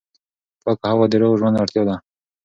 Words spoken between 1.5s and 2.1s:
اړتیا ده.